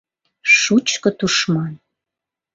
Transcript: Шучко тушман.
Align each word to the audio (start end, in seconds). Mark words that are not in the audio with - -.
Шучко 0.59 1.09
тушман. 1.17 1.73